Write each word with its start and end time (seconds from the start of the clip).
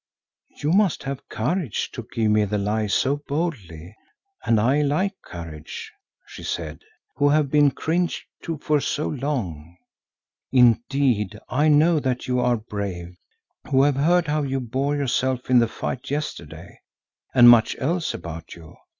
"You 0.63 0.71
must 0.71 1.03
have 1.03 1.29
courage 1.29 1.91
to 1.91 2.07
give 2.11 2.31
me 2.31 2.43
the 2.45 2.57
lie 2.57 2.87
so 2.87 3.17
boldly—and 3.17 4.59
I 4.59 4.81
like 4.81 5.13
courage," 5.21 5.91
she 6.25 6.41
said, 6.41 6.79
"who 7.17 7.29
have 7.29 7.51
been 7.51 7.69
cringed 7.69 8.23
to 8.45 8.57
for 8.57 8.81
so 8.81 9.09
long. 9.09 9.77
Indeed, 10.51 11.37
I 11.49 11.67
know 11.67 11.99
that 11.99 12.27
you 12.27 12.39
are 12.39 12.57
brave, 12.57 13.15
who 13.69 13.83
have 13.83 13.95
heard 13.97 14.25
how 14.25 14.41
you 14.41 14.59
bore 14.59 14.95
yourself 14.95 15.51
in 15.51 15.59
the 15.59 15.67
fight 15.67 16.09
yesterday, 16.09 16.79
and 17.35 17.47
much 17.47 17.75
else 17.77 18.15
about 18.15 18.55
you. 18.55 18.73